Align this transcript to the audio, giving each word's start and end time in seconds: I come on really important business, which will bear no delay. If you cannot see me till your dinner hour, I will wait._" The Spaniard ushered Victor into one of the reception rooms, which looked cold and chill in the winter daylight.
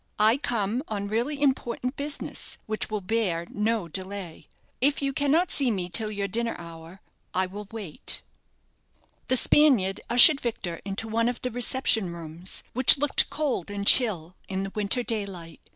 I 0.17 0.37
come 0.37 0.81
on 0.87 1.07
really 1.09 1.39
important 1.39 1.95
business, 1.95 2.57
which 2.65 2.89
will 2.89 3.01
bear 3.01 3.45
no 3.51 3.87
delay. 3.87 4.47
If 4.81 4.99
you 4.99 5.13
cannot 5.13 5.51
see 5.51 5.69
me 5.69 5.91
till 5.91 6.09
your 6.09 6.27
dinner 6.27 6.55
hour, 6.57 7.01
I 7.35 7.45
will 7.45 7.67
wait._" 7.71 8.23
The 9.27 9.37
Spaniard 9.37 10.01
ushered 10.09 10.41
Victor 10.41 10.81
into 10.85 11.07
one 11.07 11.29
of 11.29 11.43
the 11.43 11.51
reception 11.51 12.11
rooms, 12.11 12.63
which 12.73 12.97
looked 12.97 13.29
cold 13.29 13.69
and 13.69 13.85
chill 13.85 14.35
in 14.49 14.63
the 14.63 14.71
winter 14.73 15.03
daylight. 15.03 15.61